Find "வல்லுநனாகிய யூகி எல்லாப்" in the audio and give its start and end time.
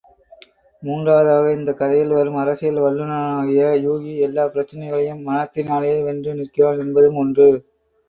2.81-4.53